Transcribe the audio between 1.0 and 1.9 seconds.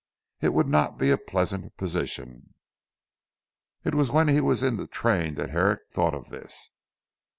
a pleasant